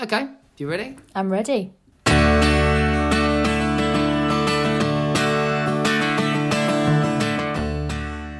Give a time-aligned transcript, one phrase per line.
[0.00, 0.96] Okay, you ready?
[1.14, 1.72] I'm ready.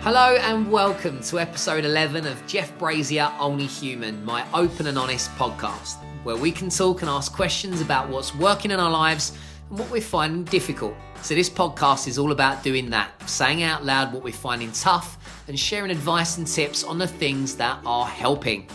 [0.03, 5.31] Hello and welcome to episode 11 of Jeff Brazier Only Human, my open and honest
[5.33, 9.37] podcast, where we can talk and ask questions about what's working in our lives
[9.71, 10.95] and what we're finding difficult.
[11.23, 15.19] So, this podcast is all about doing that, saying out loud what we're finding tough
[15.49, 18.67] and sharing advice and tips on the things that are helping,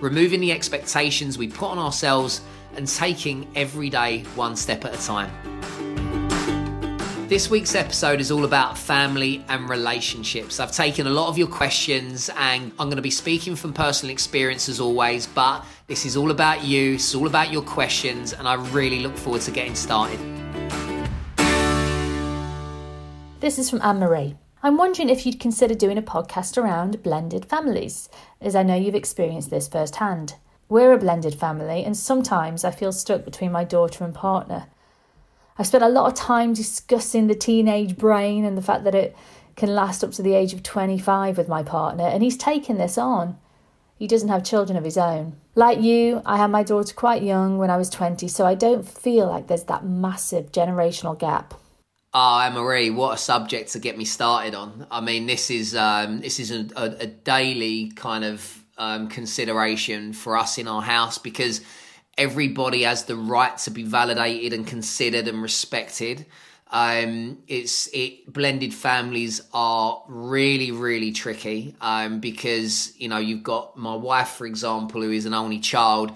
[0.00, 2.40] removing the expectations we put on ourselves
[2.76, 5.30] and taking every day one step at a time.
[7.28, 10.60] This week's episode is all about family and relationships.
[10.60, 14.10] I've taken a lot of your questions and I'm going to be speaking from personal
[14.10, 18.48] experience as always, but this is all about you, it's all about your questions, and
[18.48, 20.18] I really look forward to getting started.
[23.40, 24.36] This is from Anne Marie.
[24.60, 28.08] I'm wondering if you'd consider doing a podcast around blended families,
[28.40, 30.34] as I know you've experienced this firsthand.
[30.68, 34.66] We're a blended family, and sometimes I feel stuck between my daughter and partner.
[35.56, 39.14] I've spent a lot of time discussing the teenage brain and the fact that it
[39.54, 42.98] can last up to the age of 25 with my partner, and he's taken this
[42.98, 43.38] on.
[43.96, 45.36] He doesn't have children of his own.
[45.54, 48.86] Like you, I had my daughter quite young when I was 20, so I don't
[48.88, 51.54] feel like there's that massive generational gap.
[52.20, 54.88] Oh, Marie, what a subject to get me started on.
[54.90, 60.12] I mean, this is um, this is a, a, a daily kind of um, consideration
[60.12, 61.60] for us in our house because
[62.16, 66.26] everybody has the right to be validated and considered and respected.
[66.72, 73.76] Um, it's it blended families are really really tricky um, because you know you've got
[73.76, 76.10] my wife for example who is an only child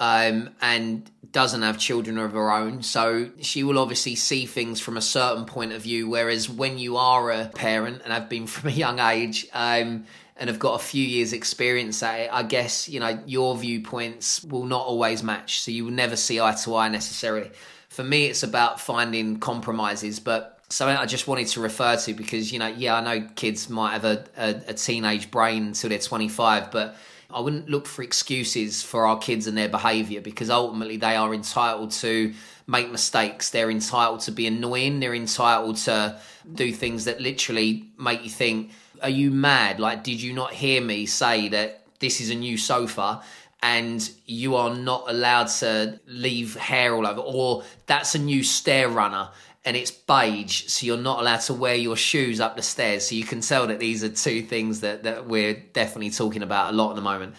[0.00, 4.96] um, and doesn't have children of her own so she will obviously see things from
[4.96, 8.68] a certain point of view whereas when you are a parent and have been from
[8.68, 10.04] a young age um,
[10.36, 14.44] and have got a few years experience at it, I guess, you know, your viewpoints
[14.44, 15.60] will not always match.
[15.62, 17.50] So you will never see eye to eye necessarily.
[17.88, 22.52] For me, it's about finding compromises, but something I just wanted to refer to because,
[22.52, 25.98] you know, yeah, I know kids might have a, a, a teenage brain until they're
[25.98, 26.96] 25, but
[27.30, 31.34] I wouldn't look for excuses for our kids and their behaviour because ultimately they are
[31.34, 32.32] entitled to
[32.66, 33.50] make mistakes.
[33.50, 35.00] They're entitled to be annoying.
[35.00, 36.20] They're entitled to
[36.54, 38.70] do things that literally make you think,
[39.02, 39.80] are you mad?
[39.80, 43.22] Like, did you not hear me say that this is a new sofa?
[43.62, 48.88] and you are not allowed to leave hair all over, or that's a new stair
[48.88, 49.30] runner
[49.66, 53.08] and it's beige, so you're not allowed to wear your shoes up the stairs.
[53.08, 56.72] So you can tell that these are two things that, that we're definitely talking about
[56.72, 57.34] a lot at the moment.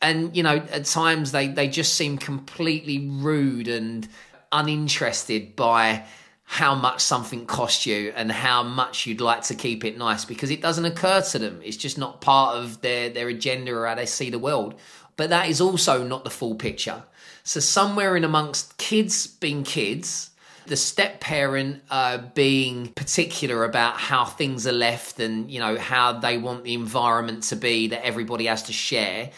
[0.00, 4.08] And you know, at times they, they just seem completely rude and
[4.50, 6.04] uninterested by
[6.44, 10.50] how much something costs you and how much you'd like to keep it nice because
[10.50, 11.60] it doesn't occur to them.
[11.62, 14.74] It's just not part of their, their agenda or how they see the world.
[15.18, 17.02] But that is also not the full picture.
[17.42, 20.30] So, somewhere in amongst kids being kids,
[20.68, 26.12] the step parent uh, being particular about how things are left and you know how
[26.12, 29.30] they want the environment to be that everybody has to share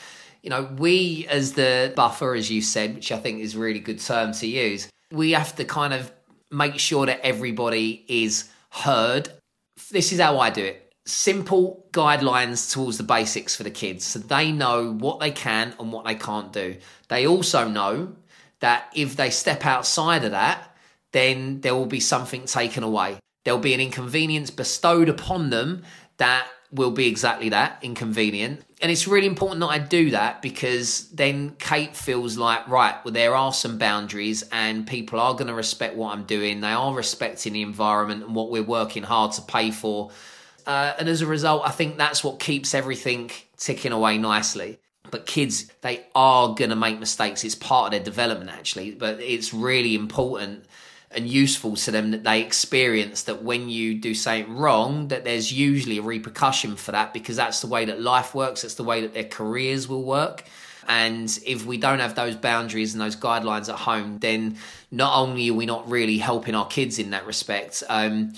[0.42, 3.80] you know we as the buffer as you said which i think is a really
[3.80, 6.12] good term to use we have to kind of
[6.50, 9.28] make sure that everybody is heard.
[9.90, 10.92] This is how I do it.
[11.06, 15.92] Simple guidelines towards the basics for the kids so they know what they can and
[15.92, 16.76] what they can't do.
[17.08, 18.14] They also know
[18.60, 20.69] that if they step outside of that,
[21.12, 23.18] then there will be something taken away.
[23.44, 25.82] There'll be an inconvenience bestowed upon them
[26.18, 28.62] that will be exactly that inconvenient.
[28.80, 33.12] And it's really important that I do that because then Kate feels like, right, well,
[33.12, 36.60] there are some boundaries and people are going to respect what I'm doing.
[36.60, 40.10] They are respecting the environment and what we're working hard to pay for.
[40.66, 44.78] Uh, and as a result, I think that's what keeps everything ticking away nicely.
[45.10, 47.42] But kids, they are going to make mistakes.
[47.42, 48.92] It's part of their development, actually.
[48.92, 50.66] But it's really important
[51.12, 55.52] and useful to them that they experience that when you do something wrong that there's
[55.52, 58.62] usually a repercussion for that because that's the way that life works.
[58.62, 60.44] It's the way that their careers will work.
[60.88, 64.56] And if we don't have those boundaries and those guidelines at home then
[64.90, 68.32] not only are we not really helping our kids in that respect um,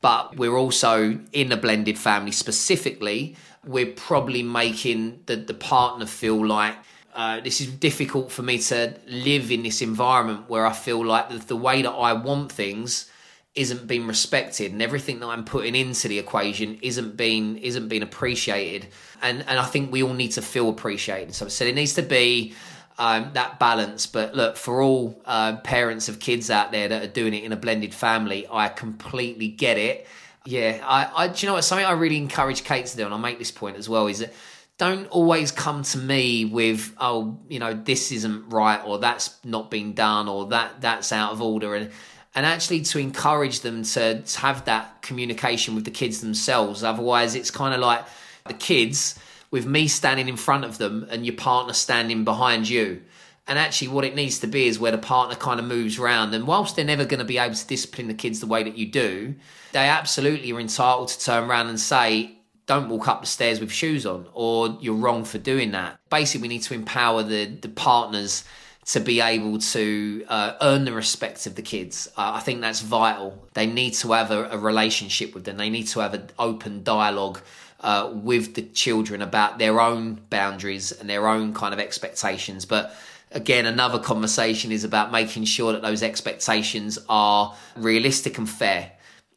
[0.00, 3.36] but we're also in a blended family specifically.
[3.64, 6.76] We're probably making the, the partner feel like
[7.18, 11.28] uh, this is difficult for me to live in this environment where I feel like
[11.28, 13.10] the, the way that I want things
[13.56, 18.04] isn't being respected and everything that I'm putting into the equation isn't being isn't being
[18.04, 18.86] appreciated.
[19.20, 21.34] And and I think we all need to feel appreciated.
[21.34, 22.54] So I said it needs to be
[22.98, 24.06] um, that balance.
[24.06, 27.50] But look for all uh, parents of kids out there that are doing it in
[27.50, 30.06] a blended family I completely get it.
[30.46, 31.64] Yeah I, I do you know what?
[31.64, 34.20] Something I really encourage Kate to do and I'll make this point as well is
[34.20, 34.32] that
[34.78, 39.70] don't always come to me with oh you know this isn't right or that's not
[39.70, 41.74] been done or that that's out of order.
[41.74, 41.90] And
[42.34, 46.84] and actually to encourage them to, to have that communication with the kids themselves.
[46.84, 48.04] Otherwise it's kind of like
[48.46, 49.18] the kids
[49.50, 53.02] with me standing in front of them and your partner standing behind you.
[53.48, 56.34] And actually what it needs to be is where the partner kind of moves around
[56.34, 58.76] and whilst they're never going to be able to discipline the kids the way that
[58.76, 59.34] you do
[59.72, 62.37] they absolutely are entitled to turn around and say
[62.68, 65.98] don't walk up the stairs with shoes on or you're wrong for doing that.
[66.10, 68.44] Basically we need to empower the the partners
[68.84, 72.08] to be able to uh, earn the respect of the kids.
[72.16, 73.48] Uh, i think that's vital.
[73.54, 75.56] They need to have a, a, relationship with them.
[75.56, 77.40] They need to have an open dialogue
[77.80, 82.64] uh, with the children about their own boundaries and their own kind of expectations.
[82.64, 82.94] But
[83.32, 88.92] again another conversation is about making sure that those expectations are realistic and fair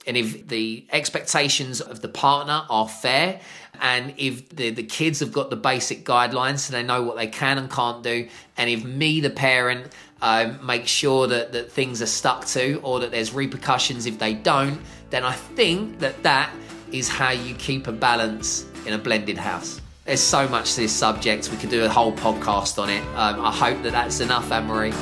[0.07, 3.39] and if the expectations of the partner are fair
[3.81, 7.27] and if the, the kids have got the basic guidelines so they know what they
[7.27, 8.27] can and can't do
[8.57, 9.93] and if me the parent
[10.23, 14.33] um, make sure that, that things are stuck to or that there's repercussions if they
[14.33, 16.51] don't then i think that that
[16.91, 19.81] is how you keep a balance in a blended house.
[20.05, 21.49] There's so much to this subject.
[21.51, 23.01] We could do a whole podcast on it.
[23.15, 24.93] Um, i hope that that's enough anne-marie.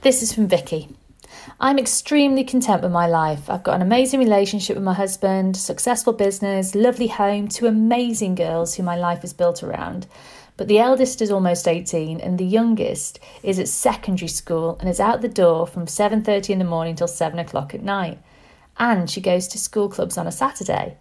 [0.00, 0.88] This is from vicky
[1.60, 3.50] I'm extremely content with my life.
[3.50, 8.76] I've got an amazing relationship with my husband, successful business, lovely home, two amazing girls
[8.76, 10.06] who my life is built around.
[10.56, 15.00] But the eldest is almost 18 and the youngest is at secondary school and is
[15.00, 18.20] out the door from 7:30 in the morning till 7 o'clock at night.
[18.78, 20.96] And she goes to school clubs on a Saturday.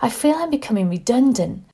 [0.00, 1.66] I feel I'm becoming redundant.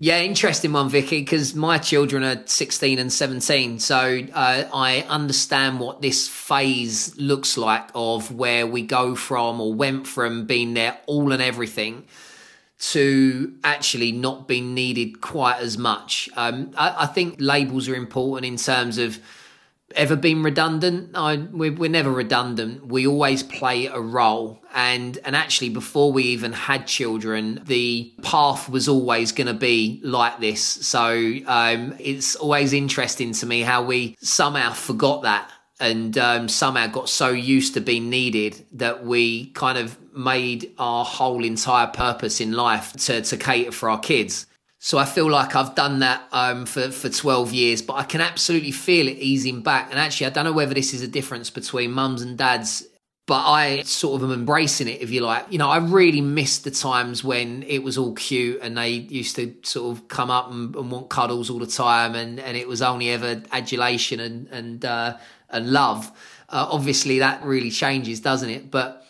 [0.00, 3.80] Yeah, interesting one, Vicky, because my children are 16 and 17.
[3.80, 9.74] So uh, I understand what this phase looks like of where we go from or
[9.74, 12.04] went from being there all and everything
[12.78, 16.28] to actually not being needed quite as much.
[16.36, 19.18] Um, I, I think labels are important in terms of
[19.94, 21.10] ever been redundant.
[21.14, 22.86] I, we're, we're, never redundant.
[22.86, 24.62] We always play a role.
[24.74, 30.00] And, and actually, before we even had children, the path was always going to be
[30.04, 30.62] like this.
[30.62, 35.50] So um, it's always interesting to me how we somehow forgot that
[35.80, 41.04] and um, somehow got so used to being needed that we kind of made our
[41.04, 44.46] whole entire purpose in life to, to cater for our kids.
[44.88, 48.22] So I feel like I've done that um, for for twelve years, but I can
[48.22, 49.90] absolutely feel it easing back.
[49.90, 52.88] And actually, I don't know whether this is a difference between mums and dads,
[53.26, 55.44] but I sort of am embracing it, if you like.
[55.50, 59.36] You know, I really missed the times when it was all cute and they used
[59.36, 62.66] to sort of come up and, and want cuddles all the time, and and it
[62.66, 65.18] was only ever adulation and and uh,
[65.50, 66.10] and love.
[66.48, 68.70] Uh, obviously, that really changes, doesn't it?
[68.70, 69.04] But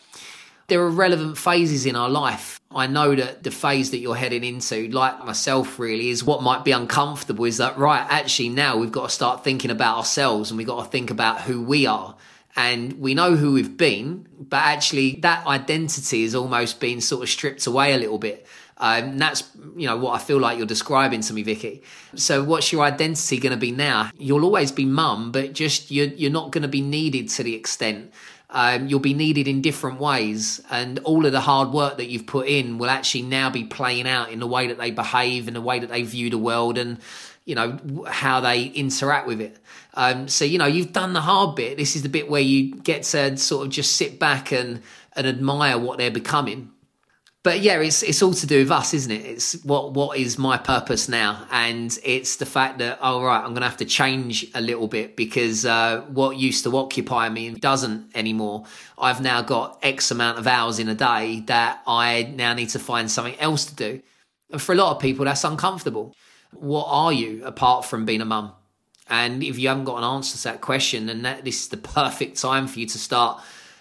[0.66, 4.44] there are relevant phases in our life I know that the phase that you're heading
[4.44, 7.46] into, like myself, really, is what might be uncomfortable.
[7.46, 8.06] Is that right?
[8.10, 11.42] Actually, now we've got to start thinking about ourselves and we've got to think about
[11.42, 12.14] who we are.
[12.56, 17.28] And we know who we've been, but actually, that identity has almost been sort of
[17.30, 18.46] stripped away a little bit.
[18.80, 19.44] Um, that's
[19.76, 21.82] you know what I feel like you're describing to me, Vicky.
[22.14, 24.10] So, what's your identity going to be now?
[24.16, 27.54] You'll always be mum, but just you're you're not going to be needed to the
[27.54, 28.12] extent
[28.50, 32.26] um, you'll be needed in different ways, and all of the hard work that you've
[32.26, 35.54] put in will actually now be playing out in the way that they behave, in
[35.54, 36.98] the way that they view the world, and
[37.44, 39.58] you know how they interact with it.
[39.94, 41.76] Um, so you know you've done the hard bit.
[41.76, 44.82] This is the bit where you get to sort of just sit back and
[45.14, 46.70] and admire what they're becoming
[47.44, 49.24] but yeah, it's it's all to do with us, isn't it?
[49.24, 53.50] It's what what is my purpose now, and it's the fact that oh right, I'm
[53.50, 57.50] going to have to change a little bit because uh, what used to occupy me
[57.50, 58.64] doesn't anymore.
[58.98, 62.80] I've now got X amount of hours in a day that I now need to
[62.80, 64.02] find something else to do,
[64.50, 66.14] and for a lot of people, that's uncomfortable.
[66.52, 68.52] What are you apart from being a mum?
[69.08, 71.76] And if you haven't got an answer to that question, then that, this is the
[71.98, 73.40] perfect time for you to start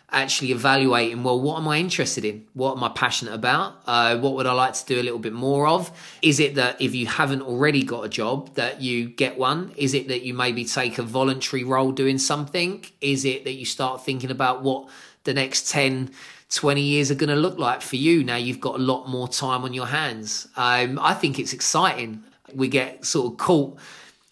[0.10, 2.46] actually evaluating well what am i interested in?
[2.54, 3.82] What am i passionate about?
[3.86, 5.92] Uh, what would i like to do a little bit more of?
[6.22, 9.74] Is it that if you haven't already got a job that you get one?
[9.76, 12.86] Is it that you maybe take a voluntary role doing something?
[13.02, 14.88] Is it that you start thinking about what
[15.26, 16.12] the next 10
[16.50, 18.24] 20 years are going to look like for you?
[18.24, 20.48] Now you've got a lot more time on your hands.
[20.56, 22.24] Um, i think it's exciting.
[22.54, 23.78] We get sort of caught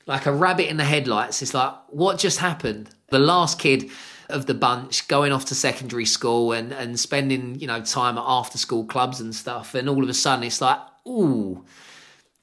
[0.07, 1.41] like a rabbit in the headlights.
[1.41, 2.89] It's like what just happened?
[3.09, 3.91] The last kid
[4.29, 8.23] of the bunch going off to secondary school and, and spending, you know, time at
[8.25, 9.75] after school clubs and stuff.
[9.75, 11.63] And all of a sudden it's like, ooh,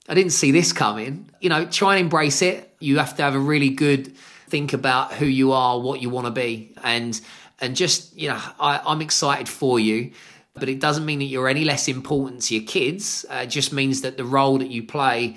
[0.08, 1.28] I didn't see this coming.
[1.40, 2.74] You know, try and embrace it.
[2.80, 4.16] You have to have a really good
[4.48, 6.74] think about who you are, what you want to be.
[6.82, 7.20] And
[7.60, 10.12] and just, you know, I, I'm excited for you.
[10.54, 13.24] but it doesn't mean that you're any less important to your kids.
[13.30, 15.36] Uh, it just means that the role that you play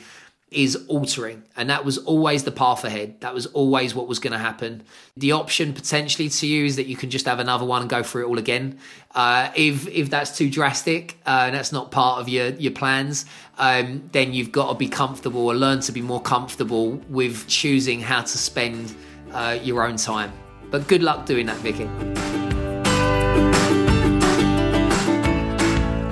[0.51, 1.43] is altering.
[1.57, 3.19] And that was always the path ahead.
[3.21, 4.83] That was always what was going to happen.
[5.17, 8.03] The option potentially to you is that you can just have another one and go
[8.03, 8.79] through it all again.
[9.13, 13.25] Uh, if if that's too drastic uh, and that's not part of your your plans,
[13.57, 17.99] um, then you've got to be comfortable or learn to be more comfortable with choosing
[17.99, 18.95] how to spend
[19.33, 20.31] uh, your own time.
[20.69, 21.85] But good luck doing that, Vicky.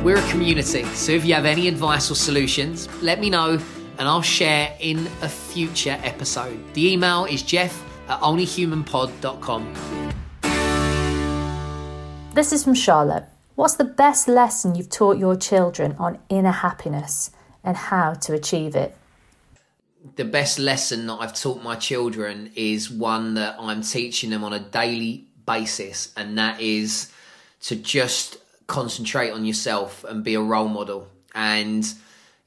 [0.04, 3.58] We're a community, so if you have any advice or solutions, let me know
[3.98, 6.60] and I'll share in a future episode.
[6.74, 9.74] The email is jeff at onlyhumanpod.com.
[12.34, 13.26] This is from Charlotte.
[13.56, 17.30] What's the best lesson you've taught your children on inner happiness
[17.64, 18.98] and how to achieve it?
[20.16, 24.52] The best lesson that I've taught my children is one that I'm teaching them on
[24.52, 27.12] a daily basis, and that is
[27.62, 31.08] to just concentrate on yourself and be a role model.
[31.36, 31.86] And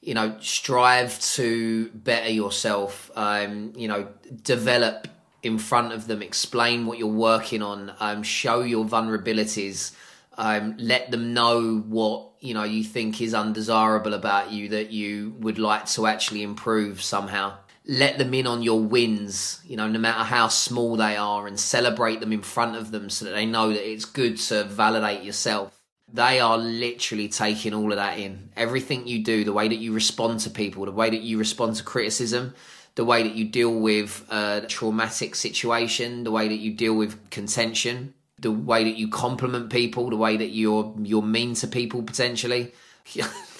[0.07, 3.11] you know, strive to better yourself.
[3.17, 4.07] Um, you know,
[4.41, 5.09] develop
[5.43, 9.93] in front of them, explain what you're working on, um, show your vulnerabilities,
[10.37, 15.35] um, let them know what you know you think is undesirable about you that you
[15.39, 17.57] would like to actually improve somehow.
[17.85, 21.59] Let them in on your wins, you know, no matter how small they are, and
[21.59, 25.23] celebrate them in front of them so that they know that it's good to validate
[25.23, 25.76] yourself
[26.11, 28.49] they are literally taking all of that in.
[28.55, 31.75] Everything you do, the way that you respond to people, the way that you respond
[31.75, 32.53] to criticism,
[32.95, 37.29] the way that you deal with a traumatic situation, the way that you deal with
[37.29, 42.01] contention, the way that you compliment people, the way that you're you're mean to people
[42.03, 42.73] potentially.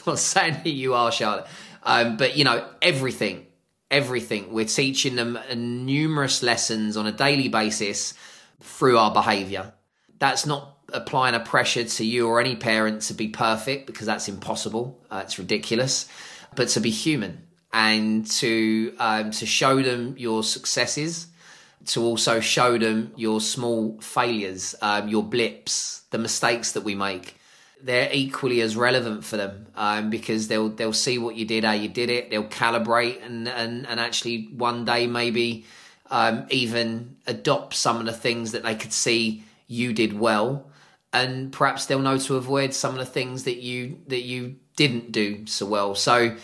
[0.08, 1.48] Not saying that you are, Charlotte,
[1.84, 3.46] um, but you know everything,
[3.92, 4.54] everything.
[4.54, 8.14] We're teaching them numerous lessons on a daily basis
[8.62, 9.74] through our behaviour.
[10.18, 14.28] That's not applying a pressure to you or any parent to be perfect because that's
[14.28, 15.00] impossible.
[15.12, 16.08] Uh, it's ridiculous.
[16.56, 21.28] But to be human and to um, to show them your successes,
[21.88, 27.36] to also show them your small failures, um, your blips, the mistakes that we make.
[27.80, 31.74] They're equally as relevant for them um, because they'll they'll see what you did, how
[31.74, 32.32] you did it.
[32.32, 35.66] They'll calibrate and and, and actually one day maybe
[36.10, 40.66] um, even adopt some of the things that they could see you did well
[41.18, 45.12] and perhaps they'll know to avoid some of the things that you that you didn't
[45.12, 45.96] do so well.
[45.96, 46.36] So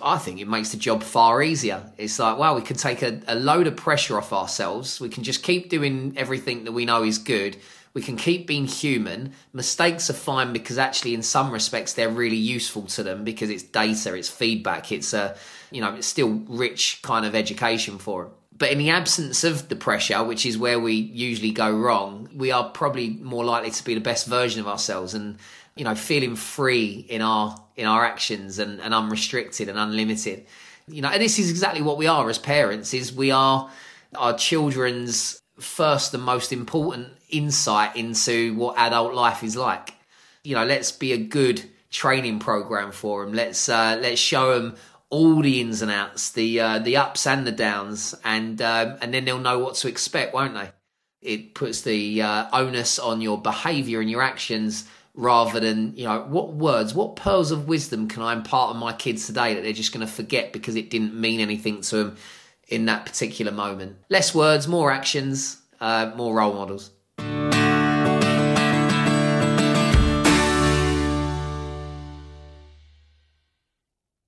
[0.00, 1.90] I think it makes the job far easier.
[1.96, 5.00] It's like, wow, we can take a, a load of pressure off ourselves.
[5.00, 7.56] We can just keep doing everything that we know is good.
[7.94, 9.32] We can keep being human.
[9.54, 13.62] Mistakes are fine because actually, in some respects, they're really useful to them because it's
[13.62, 15.34] data, it's feedback, it's a,
[15.70, 18.32] you know, it's still rich kind of education for them.
[18.58, 22.50] But in the absence of the pressure, which is where we usually go wrong, we
[22.50, 25.36] are probably more likely to be the best version of ourselves and
[25.74, 30.46] you know feeling free in our in our actions and, and unrestricted and unlimited.
[30.88, 33.70] You know, and this is exactly what we are as parents is we are
[34.14, 39.94] our children's first and most important insight into what adult life is like.
[40.44, 43.34] You know, let's be a good training program for them.
[43.34, 44.76] Let's uh, let's show them
[45.10, 49.14] all the ins and outs, the uh, the ups and the downs, and um, and
[49.14, 50.70] then they'll know what to expect, won't they?
[51.22, 56.22] It puts the uh, onus on your behaviour and your actions rather than you know
[56.22, 59.72] what words, what pearls of wisdom can I impart on my kids today that they're
[59.72, 62.16] just going to forget because it didn't mean anything to them
[62.68, 63.96] in that particular moment.
[64.10, 66.90] Less words, more actions, uh, more role models.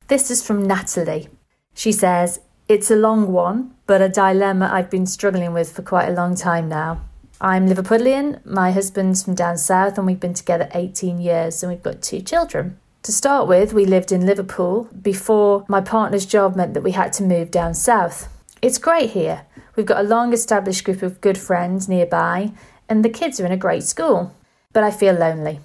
[0.08, 1.28] This is from Natalie.
[1.74, 6.08] She says, It's a long one, but a dilemma I've been struggling with for quite
[6.08, 7.02] a long time now.
[7.42, 11.82] I'm Liverpudlian, my husband's from down south, and we've been together 18 years and we've
[11.82, 12.78] got two children.
[13.02, 17.12] To start with, we lived in Liverpool before my partner's job meant that we had
[17.14, 18.34] to move down south.
[18.62, 19.44] It's great here.
[19.76, 22.52] We've got a long established group of good friends nearby,
[22.88, 24.34] and the kids are in a great school.
[24.72, 25.60] But I feel lonely.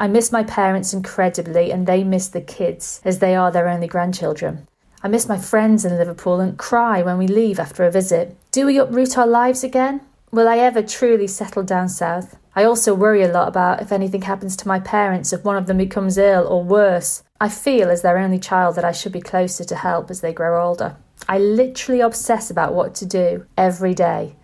[0.00, 3.88] I miss my parents incredibly, and they miss the kids as they are their only
[3.88, 4.68] grandchildren.
[5.02, 8.36] I miss my friends in Liverpool and cry when we leave after a visit.
[8.52, 10.00] Do we uproot our lives again?
[10.30, 12.36] Will I ever truly settle down south?
[12.54, 15.66] I also worry a lot about if anything happens to my parents, if one of
[15.66, 17.22] them becomes ill or worse.
[17.40, 20.32] I feel as their only child that I should be closer to help as they
[20.32, 20.96] grow older.
[21.28, 24.36] I literally obsess about what to do every day,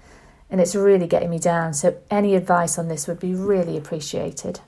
[0.51, 4.61] and it's really getting me down, so any advice on this would be really appreciated.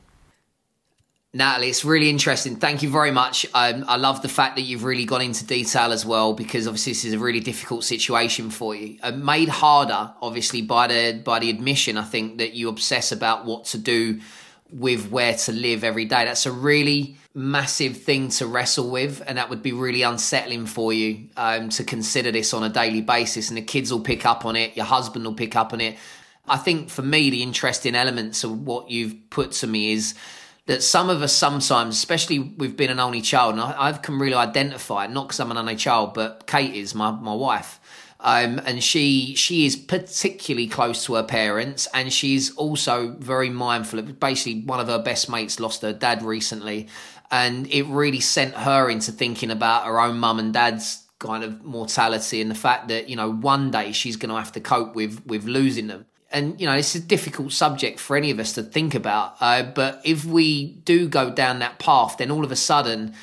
[1.34, 2.56] Natalie, it's really interesting.
[2.56, 3.44] Thank you very much.
[3.52, 6.92] Um, I love the fact that you've really gone into detail as well, because obviously
[6.92, 8.98] this is a really difficult situation for you.
[9.02, 11.98] Uh, made harder, obviously, by the by the admission.
[11.98, 14.20] I think that you obsess about what to do
[14.70, 16.24] with where to live every day.
[16.24, 20.92] That's a really massive thing to wrestle with, and that would be really unsettling for
[20.92, 23.48] you um, to consider this on a daily basis.
[23.48, 25.98] And the kids will pick up on it, your husband will pick up on it.
[26.48, 30.14] I think for me, the interesting elements of what you've put to me is
[30.66, 34.18] that some of us sometimes, especially with being an only child, and I, I can
[34.18, 37.80] really identify, not because I'm an only child, but Kate is my, my wife.
[38.18, 43.98] Um, and she she is particularly close to her parents, and she's also very mindful.
[43.98, 46.88] Of, basically, one of her best mates lost her dad recently,
[47.30, 51.64] and it really sent her into thinking about her own mum and dad's kind of
[51.64, 54.94] mortality and the fact that you know one day she's going to have to cope
[54.94, 56.04] with with losing them
[56.36, 59.62] and you know it's a difficult subject for any of us to think about uh,
[59.62, 63.14] but if we do go down that path then all of a sudden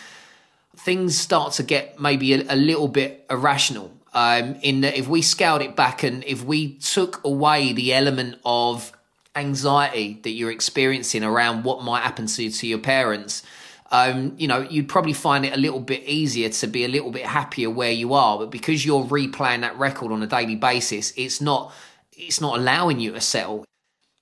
[0.76, 5.22] things start to get maybe a, a little bit irrational um, in that if we
[5.22, 8.92] scaled it back and if we took away the element of
[9.36, 13.44] anxiety that you're experiencing around what might happen to, to your parents
[13.92, 17.12] um, you know, you'd probably find it a little bit easier to be a little
[17.12, 18.40] bit happier where you are.
[18.40, 21.72] But because you're replaying that record on a daily basis, it's not
[22.18, 23.66] it's not allowing you to settle.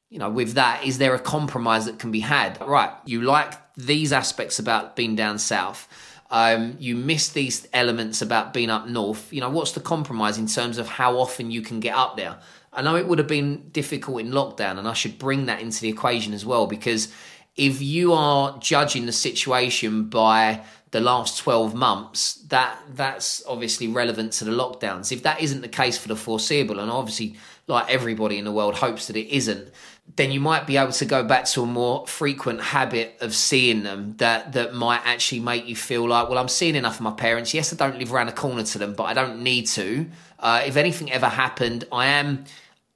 [0.09, 2.59] You know, with that, is there a compromise that can be had?
[2.61, 5.87] Right, you like these aspects about being down south.
[6.29, 9.31] Um, you miss these elements about being up north.
[9.33, 12.37] You know, what's the compromise in terms of how often you can get up there?
[12.73, 15.81] I know it would have been difficult in lockdown, and I should bring that into
[15.81, 17.13] the equation as well because
[17.57, 24.33] if you are judging the situation by the last 12 months, that that's obviously relevant
[24.33, 25.11] to the lockdowns.
[25.11, 27.35] If that isn't the case for the foreseeable, and obviously,
[27.67, 29.71] like everybody in the world hopes that it isn't,
[30.15, 33.83] then you might be able to go back to a more frequent habit of seeing
[33.83, 37.11] them that that might actually make you feel like, well, I'm seeing enough of my
[37.11, 37.53] parents.
[37.53, 40.07] Yes, I don't live around the corner to them, but I don't need to.
[40.39, 42.45] Uh, if anything ever happened, I am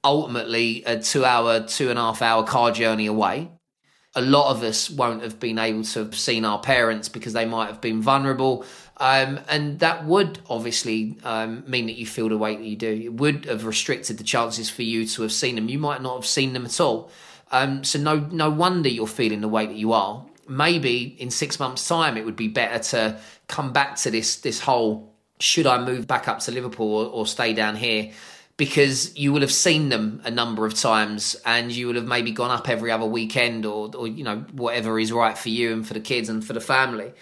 [0.04, 3.50] ultimately a two hour, two and a half hour car journey away
[4.16, 7.44] a lot of us won't have been able to have seen our parents because they
[7.44, 8.64] might have been vulnerable.
[8.96, 12.90] Um, and that would obviously um, mean that you feel the weight that you do.
[12.90, 15.68] It would have restricted the chances for you to have seen them.
[15.68, 17.10] You might not have seen them at all.
[17.52, 20.24] Um, so no, no wonder you're feeling the weight that you are.
[20.48, 24.60] Maybe in six months' time, it would be better to come back to this this
[24.60, 28.12] whole: should I move back up to Liverpool or, or stay down here?
[28.56, 32.30] Because you will have seen them a number of times and you will have maybe
[32.30, 35.86] gone up every other weekend or, or you know whatever is right for you and
[35.86, 37.12] for the kids and for the family.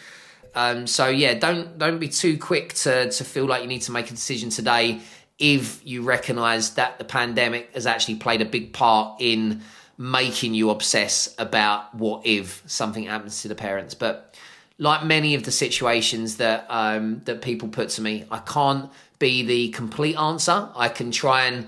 [0.55, 3.93] Um, so yeah don't don't be too quick to to feel like you need to
[3.93, 5.01] make a decision today
[5.39, 9.63] if you recognize that the pandemic has actually played a big part in
[9.99, 13.95] making you obsess about what if something happens to the parents.
[13.95, 14.37] But
[14.79, 18.91] like many of the situations that um, that people put to me i can't
[19.25, 20.69] be the complete answer.
[20.77, 21.67] I can try and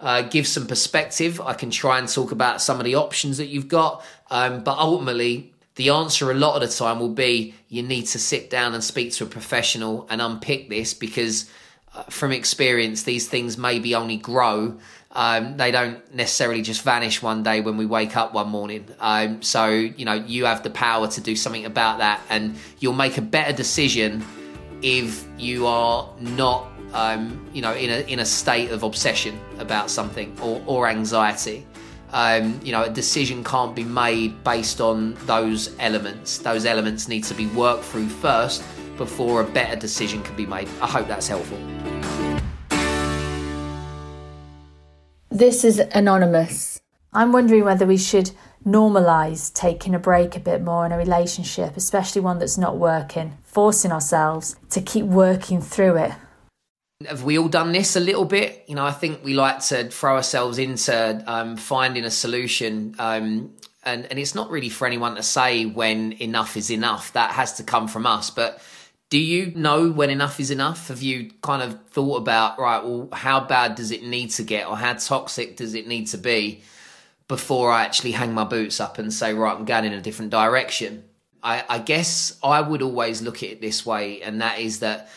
[0.00, 1.40] uh, give some perspective.
[1.40, 4.04] I can try and talk about some of the options that you've got.
[4.28, 8.18] Um, but ultimately, the answer a lot of the time will be you need to
[8.18, 11.48] sit down and speak to a professional and unpick this because
[11.94, 14.76] uh, from experience, these things maybe only grow.
[15.12, 18.84] Um, they don't necessarily just vanish one day when we wake up one morning.
[18.98, 22.94] Um, so, you know, you have the power to do something about that, and you'll
[22.94, 24.24] make a better decision
[24.82, 29.90] if you are not um, you know, in a in a state of obsession about
[29.90, 31.66] something or, or anxiety.
[32.12, 36.38] Um, you know, a decision can't be made based on those elements.
[36.38, 38.62] Those elements need to be worked through first
[38.96, 40.68] before a better decision can be made.
[40.80, 41.58] I hope that's helpful.
[45.28, 46.80] This is anonymous.
[47.12, 48.30] I'm wondering whether we should
[48.66, 53.36] normalize taking a break a bit more in a relationship, especially one that's not working,
[53.42, 56.12] forcing ourselves to keep working through it
[57.04, 58.64] have we all done this a little bit?
[58.66, 62.94] You know, I think we like to throw ourselves into um, finding a solution.
[62.98, 63.52] Um,
[63.84, 67.12] and, and it's not really for anyone to say when enough is enough.
[67.12, 68.30] That has to come from us.
[68.30, 68.60] But
[69.10, 70.88] do you know when enough is enough?
[70.88, 74.66] Have you kind of thought about, right, well, how bad does it need to get
[74.66, 76.62] or how toxic does it need to be
[77.28, 80.30] before I actually hang my boots up and say, right, I'm going in a different
[80.30, 81.04] direction?
[81.42, 85.10] I, I guess I would always look at it this way, and that is that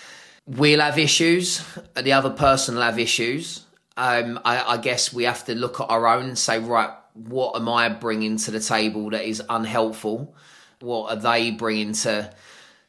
[0.49, 1.63] we'll have issues,
[1.95, 3.65] the other person will have issues.
[3.95, 7.55] Um, I, I, guess we have to look at our own and say, right, what
[7.55, 10.33] am I bringing to the table that is unhelpful?
[10.79, 12.33] What are they bringing to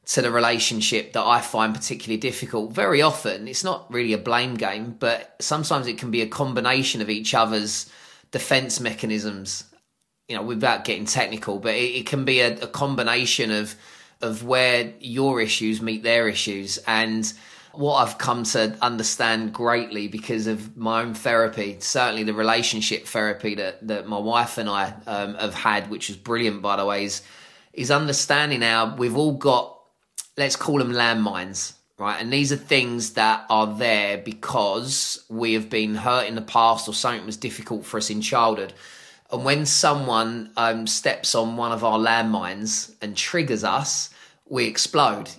[0.06, 2.72] to the relationship that I find particularly difficult?
[2.72, 7.00] Very often, it's not really a blame game, but sometimes it can be a combination
[7.00, 7.90] of each other's
[8.30, 9.64] defense mechanisms.
[10.28, 13.74] You know, without getting technical, but it, it can be a, a combination of
[14.20, 17.32] of where your issues meet their issues and
[17.72, 23.54] what I've come to understand greatly because of my own therapy, certainly the relationship therapy
[23.56, 27.04] that, that my wife and I um, have had, which is brilliant, by the way,
[27.04, 27.22] is,
[27.72, 29.78] is understanding how we've all got,
[30.36, 32.20] let's call them landmines, right?
[32.20, 36.88] And these are things that are there because we have been hurt in the past
[36.88, 38.72] or something was difficult for us in childhood.
[39.32, 44.10] And when someone um, steps on one of our landmines and triggers us,
[44.48, 45.30] we explode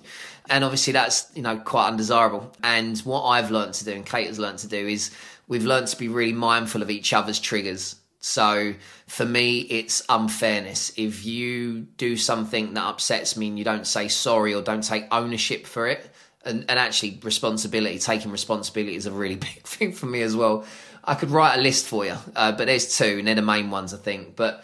[0.52, 2.52] and obviously that's you know quite undesirable.
[2.64, 5.12] And what I've learned to do, and Kate has learned to do, is
[5.48, 7.96] we've learned to be really mindful of each other's triggers.
[8.20, 8.76] So
[9.08, 10.92] for me, it's unfairness.
[10.96, 15.06] If you do something that upsets me and you don't say sorry or don't take
[15.12, 16.08] ownership for it,
[16.46, 20.66] and, and actually responsibility, taking responsibility is a really big thing for me as well.
[21.04, 23.72] I could write a list for you, uh, but there's two, and they're the main
[23.72, 24.36] ones, I think.
[24.36, 24.64] But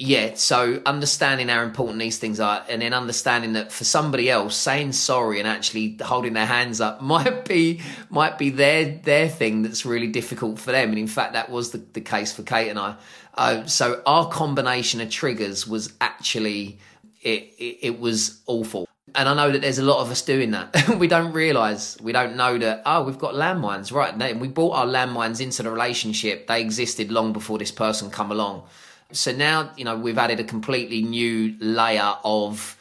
[0.00, 4.56] yeah, so understanding how important these things are, and then understanding that for somebody else,
[4.56, 9.62] saying sorry and actually holding their hands up might be might be their their thing
[9.62, 10.90] that's really difficult for them.
[10.90, 12.94] And in fact, that was the, the case for Kate and I.
[13.34, 16.78] Uh, so our combination of triggers was actually
[17.22, 18.86] it, it, it was awful.
[19.14, 20.88] And I know that there's a lot of us doing that.
[20.98, 24.38] we don't realise, we don't know that, oh, we've got landmines, right?
[24.38, 26.46] We brought our landmines into the relationship.
[26.46, 28.64] They existed long before this person come along.
[29.12, 32.76] So now, you know, we've added a completely new layer of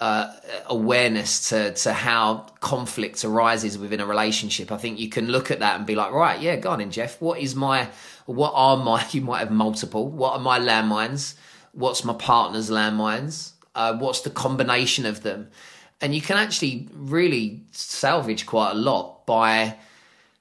[0.00, 0.32] uh,
[0.66, 4.70] awareness to, to how conflict arises within a relationship.
[4.72, 6.90] I think you can look at that and be like, right, yeah, go on in,
[6.90, 7.20] Jeff.
[7.20, 7.88] What is my,
[8.26, 11.34] what are my, you might have multiple, what are my landmines?
[11.72, 13.52] What's my partner's landmines?
[13.78, 15.48] Uh, what's the combination of them?
[16.00, 19.76] And you can actually really salvage quite a lot by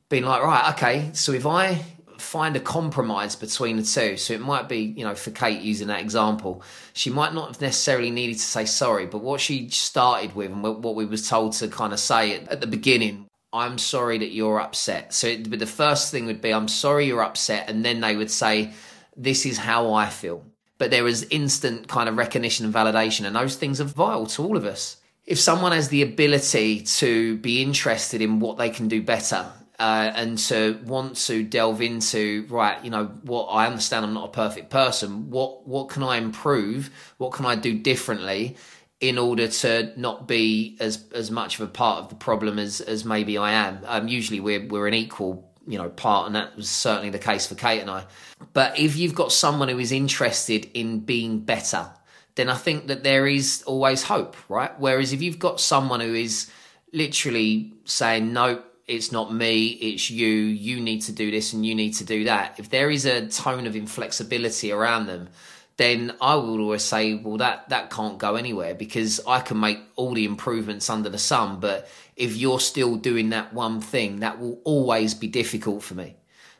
[0.09, 1.85] being like, right, okay, so if I
[2.17, 4.17] find a compromise between the two.
[4.17, 7.61] So it might be, you know, for Kate using that example, she might not have
[7.61, 11.53] necessarily needed to say sorry, but what she started with and what we was told
[11.53, 15.13] to kind of say at, at the beginning, I'm sorry that you're upset.
[15.13, 18.31] So it, the first thing would be, I'm sorry you're upset, and then they would
[18.31, 18.73] say,
[19.15, 20.43] this is how I feel.
[20.77, 24.43] But there is instant kind of recognition and validation, and those things are vital to
[24.43, 24.97] all of us.
[25.25, 29.45] If someone has the ability to be interested in what they can do better
[29.79, 34.29] uh, and to want to delve into right you know what i understand i'm not
[34.29, 35.29] a perfect person.
[35.29, 36.89] What what can i improve?
[37.17, 38.57] What can i do differently
[38.99, 42.81] in order to not be as as much of a part of the problem as
[42.81, 43.79] as maybe i am?
[43.85, 47.45] Um, usually we're we're an equal you know part and that was certainly the case
[47.45, 48.05] for kate and i
[48.53, 51.89] but if you've got someone who is interested in being better
[52.35, 56.13] then i think that there is always hope right whereas if you've got someone who
[56.13, 56.49] is
[56.93, 61.75] literally saying no it's not me, it's you, you need to do this and you
[61.75, 62.57] need to do that.
[62.57, 65.29] If there is a tone of inflexibility around them,
[65.75, 69.79] then I will always say, well, that, that can't go anywhere because I can make
[69.95, 71.59] all the improvements under the sun.
[71.59, 76.15] But if you're still doing that one thing, that will always be difficult for me.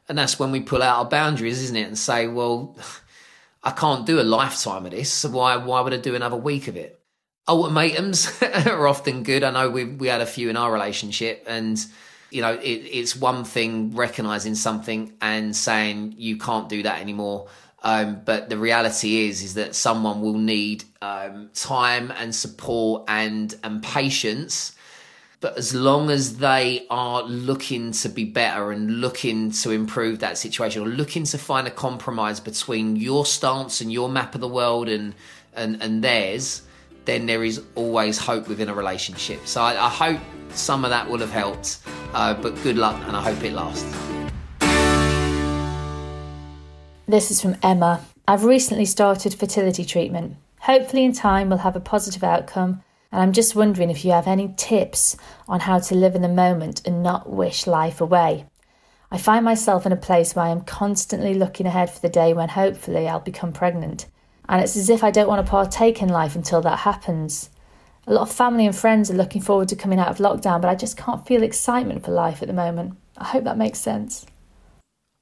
[0.10, 1.88] And that's when we pull out our boundaries, isn't it?
[1.88, 2.78] And say, well,
[3.63, 5.12] I can't do a lifetime of this.
[5.12, 7.00] So why, why would I do another week of it?
[7.48, 9.43] Ultimatums are often good.
[9.43, 11.84] I know we, we had a few in our relationship and,
[12.30, 17.48] you know, it, it's one thing recognizing something and saying you can't do that anymore.
[17.84, 23.54] Um, but the reality is, is that someone will need um, time and support and
[23.63, 24.76] and patience.
[25.39, 30.36] But as long as they are looking to be better and looking to improve that
[30.36, 34.47] situation, or looking to find a compromise between your stance and your map of the
[34.47, 35.13] world and
[35.54, 36.63] and, and theirs,
[37.06, 39.45] then there is always hope within a relationship.
[39.45, 40.19] So I, I hope
[40.50, 41.80] some of that will have helped.
[42.13, 43.86] Uh, but good luck, and I hope it lasts.
[47.08, 48.04] This is from Emma.
[48.28, 50.36] I've recently started fertility treatment.
[50.62, 52.82] Hopefully, in time, we'll have a positive outcome.
[53.12, 55.15] And I'm just wondering if you have any tips
[55.48, 58.46] on how to live in the moment and not wish life away.
[59.10, 62.34] I find myself in a place where I am constantly looking ahead for the day
[62.34, 64.08] when hopefully I'll become pregnant.
[64.50, 67.50] And it's as if I don't want to partake in life until that happens.
[68.06, 70.70] A lot of family and friends are looking forward to coming out of lockdown, but
[70.70, 72.98] I just can't feel excitement for life at the moment.
[73.17, 74.26] I hope that makes sense.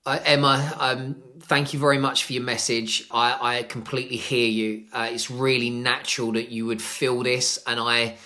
[0.06, 1.16] Uh, Emma, um,
[1.46, 3.06] thank you very much for your message.
[3.12, 4.86] I, I completely hear you.
[4.92, 8.18] Uh, it's really natural that you would feel this, and I,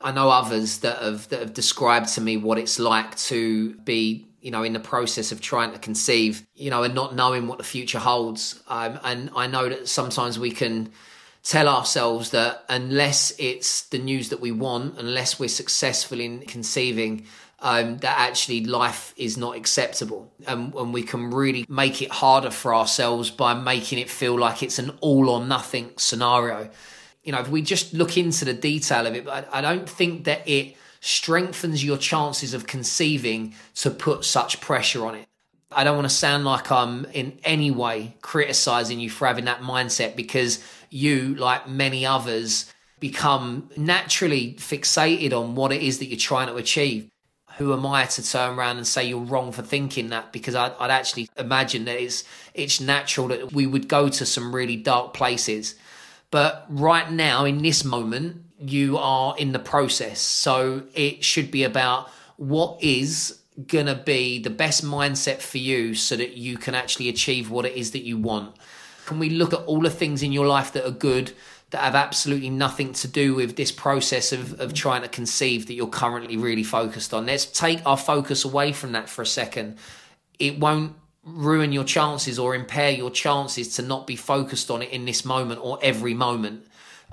[0.00, 4.26] I know others that have that have described to me what it's like to be,
[4.40, 7.58] you know, in the process of trying to conceive, you know, and not knowing what
[7.58, 8.62] the future holds.
[8.68, 10.90] Um, and I know that sometimes we can
[11.42, 17.26] tell ourselves that unless it's the news that we want, unless we're successful in conceiving,
[17.64, 20.30] um, that actually life is not acceptable.
[20.46, 24.62] And, and we can really make it harder for ourselves by making it feel like
[24.62, 26.68] it's an all or nothing scenario.
[27.24, 30.24] You know, if we just look into the detail of it, I, I don't think
[30.24, 35.26] that it strengthens your chances of conceiving to put such pressure on it.
[35.72, 39.62] I don't want to sound like I'm in any way criticizing you for having that
[39.62, 46.18] mindset because you, like many others, become naturally fixated on what it is that you're
[46.18, 47.08] trying to achieve.
[47.58, 50.32] Who am I to turn around and say you're wrong for thinking that?
[50.32, 54.54] Because I'd, I'd actually imagine that it's it's natural that we would go to some
[54.54, 55.76] really dark places.
[56.30, 60.20] But right now, in this moment, you are in the process.
[60.20, 63.38] So it should be about what is
[63.68, 67.76] to be the best mindset for you so that you can actually achieve what it
[67.76, 68.56] is that you want.
[69.06, 71.32] Can we look at all the things in your life that are good
[71.70, 75.74] that have absolutely nothing to do with this process of, of trying to conceive that
[75.74, 77.26] you're currently really focused on?
[77.26, 79.78] Let's take our focus away from that for a second.
[80.38, 84.90] It won't ruin your chances or impair your chances to not be focused on it
[84.90, 86.66] in this moment or every moment.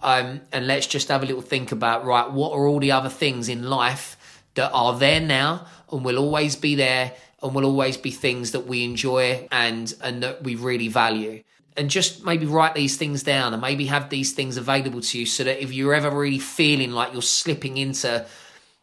[0.03, 3.09] Um, and let's just have a little think about right, what are all the other
[3.09, 4.17] things in life
[4.55, 8.67] that are there now and will always be there and will always be things that
[8.67, 11.41] we enjoy and and that we really value
[11.77, 15.25] and just maybe write these things down and maybe have these things available to you
[15.25, 18.25] so that if you're ever really feeling like you're slipping into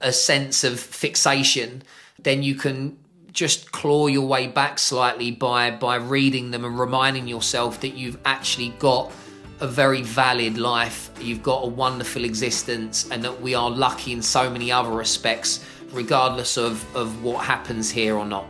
[0.01, 1.83] a sense of fixation
[2.23, 2.99] then you can
[3.33, 8.19] just claw your way back slightly by by reading them and reminding yourself that you've
[8.25, 9.13] actually got
[9.61, 14.23] a very valid life you've got a wonderful existence and that we are lucky in
[14.23, 18.47] so many other respects regardless of of what happens here or not.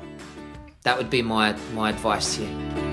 [0.83, 2.88] That would be my my advice to you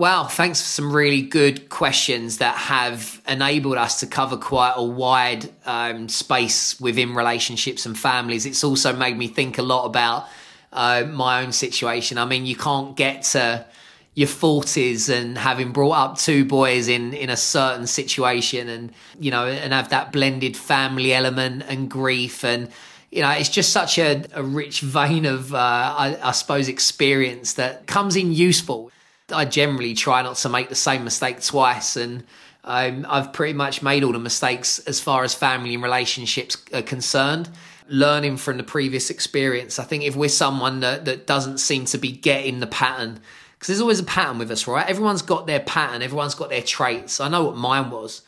[0.00, 4.82] Wow, thanks for some really good questions that have enabled us to cover quite a
[4.82, 8.46] wide um, space within relationships and families.
[8.46, 10.26] It's also made me think a lot about
[10.72, 12.16] uh, my own situation.
[12.16, 13.66] I mean, you can't get to
[14.14, 19.30] your 40s and having brought up two boys in in a certain situation and you
[19.30, 22.70] know and have that blended family element and grief and
[23.10, 27.52] you know it's just such a, a rich vein of uh, I, I suppose experience
[27.54, 28.90] that comes in useful
[29.32, 32.24] I generally try not to make the same mistake twice, and
[32.64, 36.82] um, I've pretty much made all the mistakes as far as family and relationships are
[36.82, 37.48] concerned.
[37.88, 41.98] Learning from the previous experience, I think if we're someone that, that doesn't seem to
[41.98, 43.20] be getting the pattern,
[43.54, 44.88] because there's always a pattern with us, right?
[44.88, 47.20] Everyone's got their pattern, everyone's got their traits.
[47.20, 48.22] I know what mine was.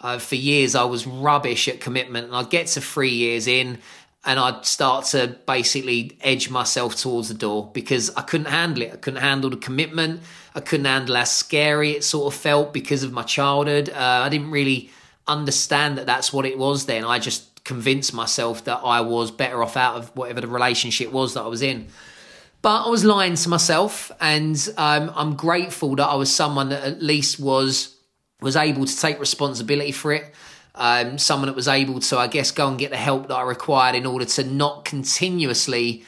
[0.00, 3.78] Uh, for years, I was rubbish at commitment, and I'd get to three years in,
[4.24, 8.92] and I'd start to basically edge myself towards the door because I couldn't handle it.
[8.92, 10.22] I couldn't handle the commitment.
[10.54, 13.90] I couldn't handle how scary it sort of felt because of my childhood.
[13.90, 14.90] Uh, I didn't really
[15.26, 17.04] understand that that's what it was then.
[17.04, 21.34] I just convinced myself that I was better off out of whatever the relationship was
[21.34, 21.88] that I was in.
[22.62, 26.82] But I was lying to myself, and um, I'm grateful that I was someone that
[26.82, 27.94] at least was
[28.40, 30.34] was able to take responsibility for it
[30.74, 33.42] um, someone that was able to, I guess, go and get the help that I
[33.42, 36.04] required in order to not continuously,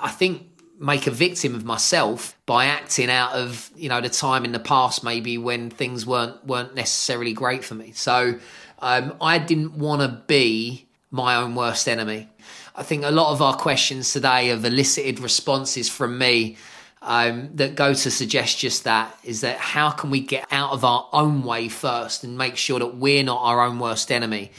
[0.00, 4.44] I think, make a victim of myself by acting out of you know the time
[4.44, 7.92] in the past maybe when things weren't weren't necessarily great for me.
[7.92, 8.38] So
[8.80, 12.28] um, I didn't want to be my own worst enemy.
[12.76, 16.56] I think a lot of our questions today have elicited responses from me
[17.04, 20.84] um, that go to suggest just that is that how can we get out of
[20.84, 24.50] our own way first and make sure that we're not our own worst enemy?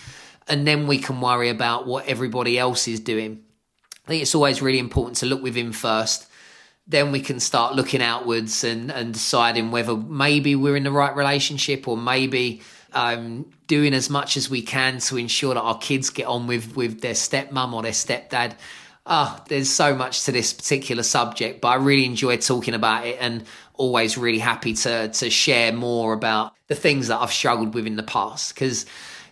[0.47, 3.43] And then we can worry about what everybody else is doing.
[4.05, 6.27] I think it's always really important to look within first.
[6.87, 11.15] Then we can start looking outwards and, and deciding whether maybe we're in the right
[11.15, 12.61] relationship or maybe
[12.93, 16.75] um, doing as much as we can to ensure that our kids get on with,
[16.75, 18.53] with their stepmom or their stepdad
[19.05, 23.17] oh, there's so much to this particular subject, but I really enjoy talking about it
[23.19, 27.85] and always really happy to to share more about the things that I've struggled with
[27.85, 28.85] in the past because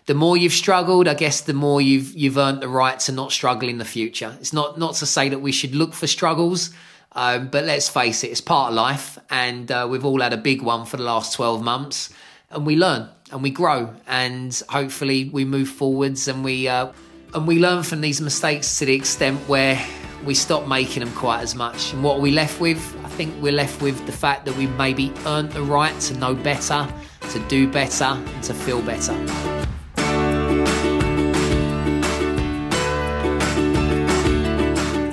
[0.06, 3.32] the more you've struggled, I guess the more you've you've earned the right to not
[3.32, 4.36] struggle in the future.
[4.40, 6.70] It's not not to say that we should look for struggles,
[7.12, 10.38] um, but let's face it, it's part of life, and uh, we've all had a
[10.38, 12.10] big one for the last twelve months,
[12.50, 16.92] and we learn and we grow, and hopefully we move forwards and we uh,
[17.34, 19.84] and we learn from these mistakes to the extent where
[20.24, 21.92] we stop making them quite as much.
[21.92, 22.78] And what are we left with?
[23.04, 26.34] I think we're left with the fact that we maybe earned the right to know
[26.34, 26.88] better,
[27.30, 29.12] to do better, and to feel better.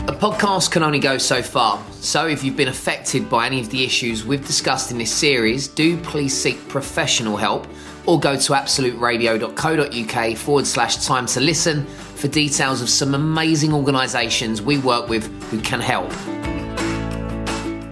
[0.08, 3.70] A podcast can only go so far, so if you've been affected by any of
[3.72, 7.68] the issues we've discussed in this series, do please seek professional help
[8.06, 11.86] or go to absoluteradio.co.uk forward slash time to listen
[12.22, 16.12] for details of some amazing organisations we work with who can help.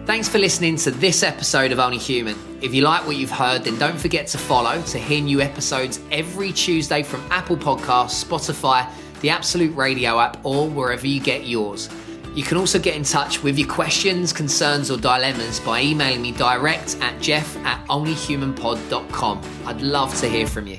[0.06, 2.36] Thanks for listening to this episode of Only Human.
[2.62, 6.00] If you like what you've heard, then don't forget to follow to hear new episodes
[6.12, 8.88] every Tuesday from Apple Podcasts, Spotify,
[9.22, 11.89] the Absolute Radio app, or wherever you get yours.
[12.36, 16.34] You can also get in touch with your questions, concerns, or dilemmas by emailing me
[16.34, 19.42] direct at jeff at onlyhumanpod.com.
[19.65, 20.78] I'd love to hear from you.